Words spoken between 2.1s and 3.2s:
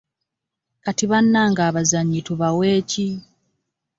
tubawe ki?